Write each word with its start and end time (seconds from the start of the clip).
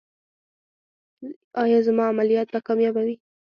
ایا 1.63 1.79
زما 1.87 2.03
عملیات 2.11 2.47
به 2.53 2.59
کامیابه 2.67 3.01
وي؟ 3.07 3.15